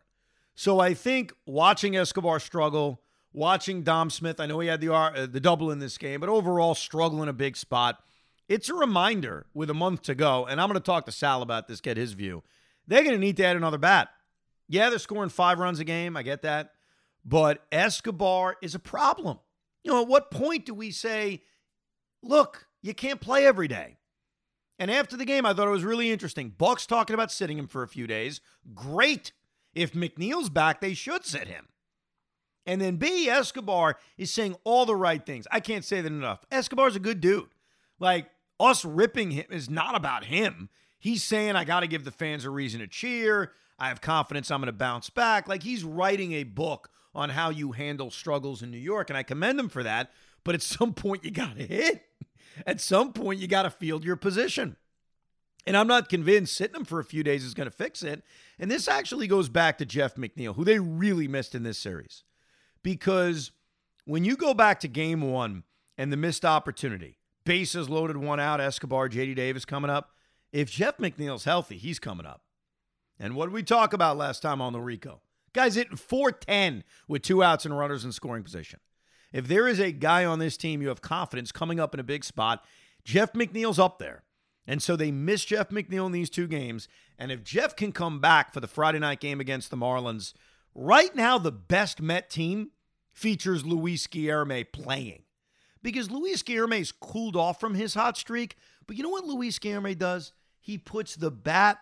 So 0.56 0.80
I 0.80 0.94
think 0.94 1.34
watching 1.46 1.98
Escobar 1.98 2.40
struggle, 2.40 3.02
watching 3.34 3.84
Dom 3.84 4.10
Smith, 4.10 4.40
I 4.40 4.46
know 4.46 4.62
he 4.62 4.70
had 4.70 4.80
the 4.80 4.94
uh, 4.94 5.26
the 5.26 5.42
double 5.42 5.70
in 5.70 5.80
this 5.80 5.98
game, 5.98 6.22
but 6.22 6.30
overall 6.30 6.76
struggling 6.76 7.28
a 7.28 7.34
big 7.34 7.58
spot. 7.58 8.02
It's 8.48 8.70
a 8.70 8.74
reminder 8.74 9.48
with 9.54 9.70
a 9.70 9.74
month 9.74 10.04
to 10.04 10.16
go, 10.16 10.46
and 10.46 10.62
I'm 10.62 10.70
going 10.70 10.80
to 10.80 10.86
talk 10.86 11.06
to 11.08 11.12
Sal 11.12 11.42
about 11.42 11.68
this, 11.68 11.82
get 11.82 11.98
his 11.98 12.14
view. 12.14 12.44
They're 12.88 13.04
going 13.04 13.16
to 13.16 13.20
need 13.20 13.36
to 13.38 13.46
add 13.46 13.58
another 13.58 13.78
bat. 13.78 14.10
Yeah, 14.68 14.90
they're 14.90 15.00
scoring 15.00 15.30
five 15.30 15.60
runs 15.60 15.80
a 15.80 15.84
game. 15.84 16.18
I 16.18 16.24
get 16.24 16.42
that. 16.44 16.72
But 17.26 17.66
Escobar 17.72 18.58
is 18.62 18.76
a 18.76 18.80
problem. 18.80 19.40
You 19.84 19.92
know, 19.92 20.02
at 20.02 20.08
what 20.08 20.32
point 20.32 20.66
do 20.66 20.74
we 20.74 20.92
say, 20.92 21.42
look, 22.22 22.68
you 22.82 22.94
can't 22.94 23.22
play 23.22 23.46
every 23.46 23.68
day? 23.68 23.98
And 24.80 24.90
after 24.90 25.16
the 25.16 25.26
game, 25.26 25.46
I 25.46 25.54
thought 25.54 25.68
it 25.68 25.72
was 25.72 25.84
really 25.84 26.12
interesting. 26.12 26.50
Buck's 26.50 26.86
talking 26.86 27.14
about 27.14 27.32
sitting 27.32 27.58
him 27.58 27.68
for 27.68 27.84
a 27.84 27.88
few 27.88 28.08
days. 28.08 28.42
Great. 28.74 29.32
If 29.76 29.94
McNeil's 29.94 30.50
back, 30.50 30.82
they 30.82 30.94
should 30.94 31.26
sit 31.26 31.48
him. 31.48 31.68
And 32.66 32.82
then 32.82 32.96
B, 32.96 33.28
Escobar 33.30 33.98
is 34.18 34.32
saying 34.32 34.56
all 34.64 34.86
the 34.86 34.96
right 34.96 35.24
things. 35.26 35.48
I 35.52 35.60
can't 35.60 35.86
say 35.86 36.02
that 36.02 36.12
enough. 36.12 36.46
Escobar's 36.52 36.96
a 36.96 37.00
good 37.00 37.22
dude. 37.22 37.50
Like, 38.00 38.30
us 38.60 38.86
ripping 38.86 39.32
him 39.32 39.46
is 39.50 39.70
not 39.70 39.96
about 39.96 40.26
him. 40.26 40.70
He's 41.00 41.24
saying, 41.24 41.56
I 41.56 41.66
got 41.66 41.82
to 41.82 41.88
give 41.88 42.06
the 42.06 42.12
fans 42.12 42.46
a 42.46 42.50
reason 42.50 42.80
to 42.80 42.88
cheer. 42.88 43.52
I 43.84 43.90
have 43.90 44.00
confidence 44.00 44.50
I'm 44.50 44.62
going 44.62 44.68
to 44.68 44.72
bounce 44.72 45.10
back. 45.10 45.50
Like, 45.50 45.62
he's 45.62 45.84
writing 45.84 46.32
a 46.32 46.44
book 46.44 46.90
on 47.14 47.30
how 47.30 47.50
you 47.50 47.74
handle 47.74 48.12
struggles 48.12 48.62
in 48.64 48.72
New 48.72 48.78
York, 48.78 49.10
and 49.10 49.18
I 49.18 49.24
commend 49.24 49.60
him 49.60 49.68
for 49.68 49.84
that. 49.84 50.10
But 50.46 50.56
at 50.56 50.62
some 50.62 50.94
point, 50.94 51.26
you 51.26 51.32
got 51.32 51.58
to 51.58 51.66
hit. 51.66 52.06
At 52.66 52.80
some 52.80 53.12
point, 53.12 53.42
you 53.42 53.48
got 53.48 53.64
to 53.64 53.70
field 53.70 54.06
your 54.06 54.16
position. 54.16 54.78
And 55.68 55.76
I'm 55.76 55.88
not 55.88 56.08
convinced 56.08 56.56
sitting 56.56 56.78
him 56.78 56.86
for 56.86 57.02
a 57.02 57.04
few 57.04 57.24
days 57.24 57.44
is 57.44 57.54
going 57.54 57.70
to 57.70 57.76
fix 57.76 58.04
it. 58.04 58.24
And 58.58 58.72
this 58.72 58.88
actually 58.88 59.28
goes 59.28 59.50
back 59.50 59.78
to 59.80 59.86
Jeff 59.86 60.16
McNeil, 60.16 60.56
who 60.56 60.64
they 60.64 60.80
really 60.80 61.28
missed 61.28 61.54
in 61.54 61.64
this 61.64 61.78
series. 61.78 62.24
Because 62.84 63.52
when 64.06 64.24
you 64.24 64.38
go 64.38 64.54
back 64.54 64.80
to 64.80 64.88
game 64.88 65.20
one 65.30 65.64
and 65.98 66.10
the 66.10 66.18
missed 66.18 66.46
opportunity, 66.46 67.18
bases 67.44 67.90
loaded, 67.90 68.16
one 68.16 68.40
out, 68.40 68.62
Escobar, 68.62 69.10
JD 69.10 69.36
Davis 69.36 69.66
coming 69.66 69.90
up. 69.90 70.12
If 70.54 70.72
Jeff 70.72 71.00
McNeil's 71.00 71.44
healthy, 71.44 71.78
he's 71.78 72.00
coming 72.00 72.26
up. 72.26 72.44
And 73.20 73.36
what 73.36 73.46
did 73.46 73.54
we 73.54 73.64
talk 73.64 73.94
about 73.94 74.18
last 74.18 74.42
time 74.42 74.62
on 74.62 74.74
the 74.74 74.82
Rico? 74.82 75.22
Guys 75.54 75.76
hitting 75.76 75.98
410 75.98 76.84
with 77.08 77.22
two 77.22 77.44
outs 77.44 77.66
and 77.66 77.78
runners 77.78 78.04
in 78.04 78.12
scoring 78.12 78.44
position. 78.44 78.80
If 79.32 79.48
there 79.48 79.68
is 79.68 79.80
a 79.80 79.92
guy 79.92 80.26
on 80.26 80.40
this 80.40 80.58
team 80.58 80.82
you 80.82 80.90
have 80.90 81.02
confidence 81.02 81.52
coming 81.52 81.80
up 81.80 81.94
in 81.94 82.00
a 82.00 82.04
big 82.04 82.24
spot, 82.24 82.64
Jeff 83.04 83.34
McNeil's 83.34 83.80
up 83.80 84.00
there. 84.00 84.24
And 84.66 84.82
so 84.82 84.96
they 84.96 85.12
miss 85.12 85.44
Jeff 85.44 85.70
McNeil 85.70 86.06
in 86.06 86.12
these 86.12 86.30
two 86.30 86.48
games. 86.48 86.88
And 87.20 87.32
if 87.32 87.44
Jeff 87.44 87.76
can 87.76 87.92
come 87.92 88.20
back 88.20 88.54
for 88.54 88.60
the 88.60 88.68
Friday 88.68 89.00
night 89.00 89.20
game 89.20 89.40
against 89.40 89.70
the 89.70 89.78
Marlins, 89.78 90.34
right 90.74 91.14
now 91.16 91.38
the 91.38 91.52
best 91.52 92.02
Met 92.02 92.30
team 92.30 92.72
features 93.12 93.66
Luis 93.66 94.08
Guillorme 94.08 94.72
playing. 94.72 95.24
Because 95.82 96.10
Luis 96.10 96.44
Guillorme's 96.44 96.94
cooled 96.94 97.36
off 97.36 97.60
from 97.60 97.76
his 97.76 97.94
hot 97.94 98.18
streak. 98.18 98.56
But 98.88 98.96
you 98.96 99.04
know 99.04 99.10
what 99.10 99.26
Luis 99.26 99.60
Guillorme 99.60 99.98
does? 99.98 100.32
He 100.62 100.78
puts 100.78 101.16
the 101.16 101.32
bat 101.32 101.80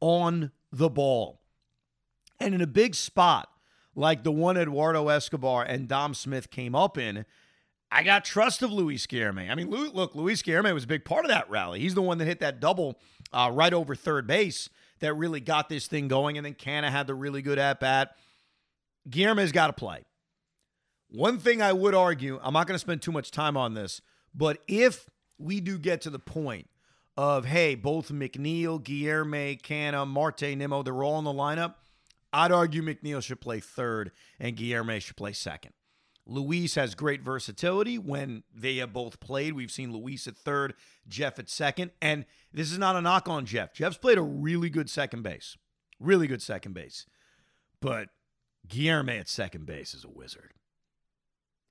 on 0.00 0.50
the 0.76 0.90
ball. 0.90 1.40
And 2.38 2.54
in 2.54 2.60
a 2.60 2.66
big 2.66 2.94
spot, 2.94 3.48
like 3.94 4.24
the 4.24 4.32
one 4.32 4.56
Eduardo 4.56 5.08
Escobar 5.08 5.62
and 5.62 5.88
Dom 5.88 6.14
Smith 6.14 6.50
came 6.50 6.74
up 6.74 6.98
in, 6.98 7.24
I 7.90 8.02
got 8.02 8.24
trust 8.24 8.62
of 8.62 8.72
Luis 8.72 9.06
Guillorme. 9.06 9.50
I 9.50 9.54
mean, 9.54 9.70
look, 9.70 10.14
Luis 10.14 10.42
Guillorme 10.42 10.74
was 10.74 10.84
a 10.84 10.88
big 10.88 11.04
part 11.04 11.24
of 11.24 11.30
that 11.30 11.48
rally. 11.48 11.80
He's 11.80 11.94
the 11.94 12.02
one 12.02 12.18
that 12.18 12.26
hit 12.26 12.40
that 12.40 12.60
double 12.60 12.98
uh, 13.32 13.50
right 13.52 13.72
over 13.72 13.94
third 13.94 14.26
base 14.26 14.68
that 15.00 15.14
really 15.14 15.40
got 15.40 15.68
this 15.68 15.86
thing 15.86 16.08
going. 16.08 16.36
And 16.36 16.44
then 16.44 16.54
Canha 16.54 16.90
had 16.90 17.06
the 17.06 17.14
really 17.14 17.42
good 17.42 17.58
at 17.58 17.80
bat. 17.80 18.16
Guillorme's 19.08 19.52
got 19.52 19.68
to 19.68 19.72
play. 19.72 20.04
One 21.08 21.38
thing 21.38 21.62
I 21.62 21.72
would 21.72 21.94
argue, 21.94 22.40
I'm 22.42 22.52
not 22.52 22.66
going 22.66 22.74
to 22.74 22.80
spend 22.80 23.00
too 23.00 23.12
much 23.12 23.30
time 23.30 23.56
on 23.56 23.74
this, 23.74 24.00
but 24.34 24.58
if 24.66 25.08
we 25.38 25.60
do 25.60 25.78
get 25.78 26.00
to 26.02 26.10
the 26.10 26.18
point 26.18 26.68
of, 27.16 27.46
hey, 27.46 27.74
both 27.74 28.10
McNeil, 28.10 28.82
Guillorme, 28.82 29.60
Canha, 29.62 30.06
Marte, 30.06 30.56
Nimmo, 30.56 30.82
they're 30.82 31.02
all 31.02 31.18
in 31.18 31.24
the 31.24 31.32
lineup, 31.32 31.74
I'd 32.32 32.52
argue 32.52 32.82
McNeil 32.82 33.22
should 33.22 33.40
play 33.40 33.60
third 33.60 34.12
and 34.38 34.56
Guillorme 34.56 35.00
should 35.00 35.16
play 35.16 35.32
second. 35.32 35.72
Luis 36.26 36.74
has 36.74 36.94
great 36.94 37.22
versatility 37.22 37.98
when 37.98 38.42
they 38.52 38.76
have 38.76 38.92
both 38.92 39.20
played. 39.20 39.54
We've 39.54 39.70
seen 39.70 39.92
Luis 39.92 40.26
at 40.26 40.36
third, 40.36 40.74
Jeff 41.08 41.38
at 41.38 41.48
second. 41.48 41.92
And 42.02 42.26
this 42.52 42.72
is 42.72 42.78
not 42.78 42.96
a 42.96 43.00
knock 43.00 43.28
on 43.28 43.46
Jeff. 43.46 43.72
Jeff's 43.72 43.96
played 43.96 44.18
a 44.18 44.22
really 44.22 44.68
good 44.68 44.90
second 44.90 45.22
base. 45.22 45.56
Really 46.00 46.26
good 46.26 46.42
second 46.42 46.74
base. 46.74 47.06
But 47.80 48.08
Guillorme 48.68 49.20
at 49.20 49.28
second 49.28 49.66
base 49.66 49.94
is 49.94 50.04
a 50.04 50.10
wizard. 50.10 50.52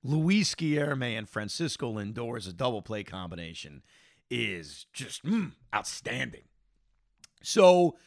Luis 0.03 0.55
Guillorme 0.55 1.17
and 1.17 1.27
Francisco 1.27 1.93
Lindor 1.93 2.37
is 2.37 2.47
a 2.47 2.53
double 2.53 2.81
play 2.81 3.03
combination 3.03 3.83
is 4.29 4.85
just 4.93 5.23
mm, 5.25 5.51
outstanding. 5.73 6.43
So 7.43 7.97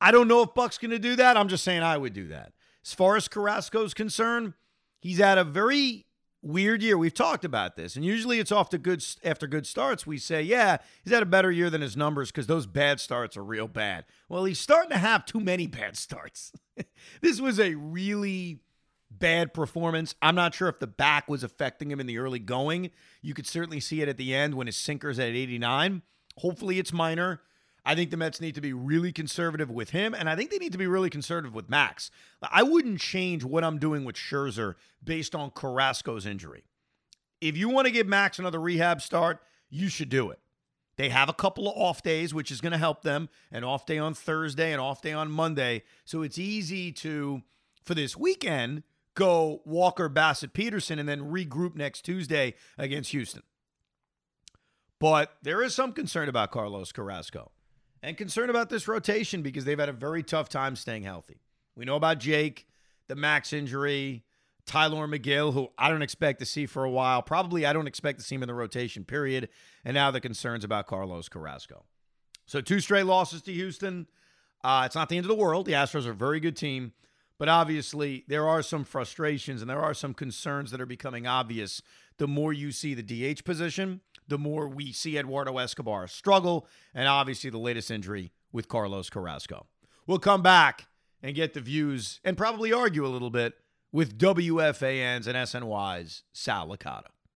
I 0.00 0.10
don't 0.10 0.28
know 0.28 0.42
if 0.42 0.54
Buck's 0.54 0.78
going 0.78 0.90
to 0.90 0.98
do 0.98 1.16
that. 1.16 1.36
I'm 1.36 1.48
just 1.48 1.64
saying 1.64 1.82
I 1.82 1.96
would 1.96 2.12
do 2.12 2.28
that. 2.28 2.52
As 2.84 2.94
far 2.94 3.16
as 3.16 3.28
Carrasco's 3.28 3.94
concerned, 3.94 4.54
he's 4.98 5.18
had 5.18 5.38
a 5.38 5.44
very 5.44 6.06
weird 6.42 6.82
year. 6.82 6.98
We've 6.98 7.14
talked 7.14 7.44
about 7.44 7.76
this, 7.76 7.94
and 7.94 8.04
usually 8.04 8.40
it's 8.40 8.50
off 8.50 8.68
to 8.70 8.78
good 8.78 9.04
after 9.24 9.46
good 9.46 9.66
starts. 9.66 10.06
We 10.06 10.18
say, 10.18 10.42
yeah, 10.42 10.78
he's 11.04 11.12
had 11.12 11.22
a 11.22 11.26
better 11.26 11.50
year 11.50 11.70
than 11.70 11.80
his 11.80 11.96
numbers 11.96 12.30
because 12.30 12.48
those 12.48 12.66
bad 12.66 12.98
starts 12.98 13.36
are 13.36 13.44
real 13.44 13.68
bad. 13.68 14.04
Well, 14.28 14.44
he's 14.44 14.58
starting 14.58 14.90
to 14.90 14.98
have 14.98 15.24
too 15.24 15.40
many 15.40 15.66
bad 15.68 15.96
starts. 15.96 16.52
this 17.20 17.40
was 17.40 17.60
a 17.60 17.74
really 17.74 18.58
bad 19.18 19.54
performance. 19.54 20.14
I'm 20.22 20.34
not 20.34 20.54
sure 20.54 20.68
if 20.68 20.78
the 20.78 20.86
back 20.86 21.28
was 21.28 21.42
affecting 21.42 21.90
him 21.90 22.00
in 22.00 22.06
the 22.06 22.18
early 22.18 22.38
going. 22.38 22.90
You 23.20 23.34
could 23.34 23.46
certainly 23.46 23.80
see 23.80 24.02
it 24.02 24.08
at 24.08 24.16
the 24.16 24.34
end 24.34 24.54
when 24.54 24.66
his 24.66 24.76
sinker's 24.76 25.18
at 25.18 25.28
89. 25.28 26.02
Hopefully, 26.38 26.78
it's 26.78 26.92
minor. 26.92 27.40
I 27.84 27.94
think 27.94 28.10
the 28.10 28.16
Mets 28.16 28.40
need 28.40 28.54
to 28.54 28.60
be 28.60 28.72
really 28.72 29.12
conservative 29.12 29.68
with 29.68 29.90
him, 29.90 30.14
and 30.14 30.28
I 30.30 30.36
think 30.36 30.50
they 30.50 30.58
need 30.58 30.72
to 30.72 30.78
be 30.78 30.86
really 30.86 31.10
conservative 31.10 31.54
with 31.54 31.68
Max. 31.68 32.10
I 32.40 32.62
wouldn't 32.62 33.00
change 33.00 33.44
what 33.44 33.64
I'm 33.64 33.78
doing 33.78 34.04
with 34.04 34.14
Scherzer 34.14 34.76
based 35.02 35.34
on 35.34 35.50
Carrasco's 35.50 36.24
injury. 36.24 36.62
If 37.40 37.56
you 37.56 37.68
want 37.68 37.86
to 37.86 37.92
give 37.92 38.06
Max 38.06 38.38
another 38.38 38.60
rehab 38.60 39.02
start, 39.02 39.40
you 39.68 39.88
should 39.88 40.10
do 40.10 40.30
it. 40.30 40.38
They 40.96 41.08
have 41.08 41.28
a 41.28 41.34
couple 41.34 41.68
of 41.68 41.76
off 41.76 42.02
days, 42.02 42.32
which 42.32 42.52
is 42.52 42.60
going 42.60 42.72
to 42.72 42.78
help 42.78 43.02
them 43.02 43.28
an 43.50 43.64
off 43.64 43.86
day 43.86 43.98
on 43.98 44.14
Thursday, 44.14 44.72
an 44.72 44.78
off 44.78 45.02
day 45.02 45.12
on 45.12 45.30
Monday. 45.30 45.82
So 46.04 46.22
it's 46.22 46.38
easy 46.38 46.92
to, 46.92 47.42
for 47.82 47.94
this 47.94 48.16
weekend, 48.16 48.84
go 49.14 49.62
Walker, 49.64 50.08
Bassitt 50.08 50.52
Peterson, 50.52 50.98
and 50.98 51.08
then 51.08 51.30
regroup 51.30 51.74
next 51.74 52.02
Tuesday 52.02 52.54
against 52.78 53.10
Houston. 53.10 53.42
But 54.98 55.36
there 55.42 55.62
is 55.62 55.74
some 55.74 55.92
concern 55.92 56.28
about 56.28 56.52
Carlos 56.52 56.92
Carrasco 56.92 57.50
and 58.02 58.16
concern 58.16 58.50
about 58.50 58.70
this 58.70 58.86
rotation 58.86 59.42
because 59.42 59.64
they've 59.64 59.78
had 59.78 59.88
a 59.88 59.92
very 59.92 60.22
tough 60.22 60.48
time 60.48 60.76
staying 60.76 61.02
healthy. 61.02 61.40
We 61.76 61.84
know 61.84 61.96
about 61.96 62.18
Jake, 62.18 62.66
the 63.08 63.16
Max 63.16 63.52
injury, 63.52 64.24
Tylor 64.66 65.08
Megill, 65.08 65.52
who 65.52 65.70
I 65.76 65.90
don't 65.90 66.02
expect 66.02 66.38
to 66.38 66.46
see 66.46 66.66
for 66.66 66.84
a 66.84 66.90
while. 66.90 67.22
Probably 67.22 67.66
I 67.66 67.72
don't 67.72 67.86
expect 67.86 68.18
to 68.20 68.24
see 68.24 68.36
him 68.36 68.42
in 68.42 68.46
the 68.46 68.54
rotation, 68.54 69.04
period. 69.04 69.48
And 69.84 69.94
now 69.94 70.10
the 70.10 70.20
concerns 70.20 70.64
about 70.64 70.86
Carlos 70.86 71.28
Carrasco. 71.28 71.84
So 72.46 72.60
two 72.60 72.80
straight 72.80 73.06
losses 73.06 73.42
to 73.42 73.52
Houston. 73.52 74.06
Uh, 74.62 74.84
it's 74.86 74.94
not 74.94 75.08
the 75.08 75.16
end 75.16 75.24
of 75.24 75.28
the 75.28 75.42
world. 75.42 75.66
The 75.66 75.72
Astros 75.72 76.06
are 76.06 76.12
a 76.12 76.14
very 76.14 76.38
good 76.38 76.56
team, 76.56 76.92
but 77.42 77.48
obviously 77.48 78.22
there 78.28 78.48
are 78.48 78.62
some 78.62 78.84
frustrations 78.84 79.62
and 79.62 79.68
there 79.68 79.80
are 79.80 79.94
some 79.94 80.14
concerns 80.14 80.70
that 80.70 80.80
are 80.80 80.86
becoming 80.86 81.26
obvious. 81.26 81.82
The 82.18 82.28
more 82.28 82.52
you 82.52 82.70
see 82.70 82.94
the 82.94 83.02
DH 83.02 83.44
position, 83.44 84.00
the 84.28 84.38
more 84.38 84.68
we 84.68 84.92
see 84.92 85.18
Eduardo 85.18 85.58
Escobar 85.58 86.06
struggle, 86.06 86.68
and 86.94 87.08
obviously 87.08 87.50
the 87.50 87.58
latest 87.58 87.90
injury 87.90 88.30
with 88.52 88.68
Carlos 88.68 89.10
Carrasco. 89.10 89.66
We'll 90.06 90.20
come 90.20 90.40
back 90.40 90.86
and 91.20 91.34
get 91.34 91.52
the 91.52 91.60
views 91.60 92.20
and 92.22 92.36
probably 92.36 92.72
argue 92.72 93.04
a 93.04 93.08
little 93.08 93.28
bit 93.28 93.54
with 93.90 94.16
WFAN's 94.16 95.26
and 95.26 95.36
SNY's 95.36 96.22
Sal 96.32 96.68
Licata. 96.68 97.08